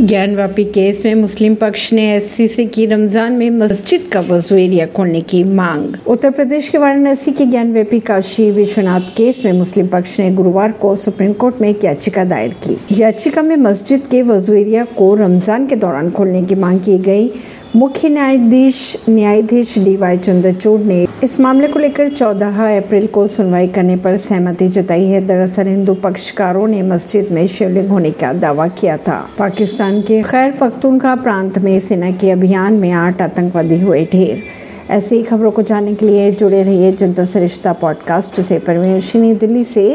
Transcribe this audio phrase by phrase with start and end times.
[0.00, 4.86] Gyanvapi case में मुस्लिम पक्ष ने एससी से की रमज़ान में मस्जिद का वज़ू एरिया
[4.86, 9.86] खोलने की मांग। उत्तर प्रदेश के वाराणसी के ज्ञान व्यापी काशी विश्वनाथ केस में मुस्लिम
[9.88, 14.22] पक्ष ने गुरुवार को सुप्रीम कोर्ट में एक याचिका दायर की। याचिका में मस्जिद के
[14.22, 17.30] वज़ू एरिया को रमज़ान के दौरान खोलने की मांग की गई।
[17.76, 23.66] मुख्य न्यायाधीश न्यायाधीश डी वाई चंद्रचूड़ ने इस मामले को लेकर 14 अप्रैल को सुनवाई
[23.66, 28.68] करने पर सहमति जताई है। दरअसल हिंदू पक्षकारों ने मस्जिद में शिवलिंग होने का दावा
[28.68, 34.04] किया था। पाकिस्तान के खैर पख्तूनखा प्रांत में सेना के अभियान में आठ आतंकवादी हुए
[34.12, 34.42] ढेर।
[34.90, 39.84] ऐसी खबरों को जानने के लिए जुड़े रहिए जनता सरिश्ता पॉडकास्ट से। परवीन दिल्ली से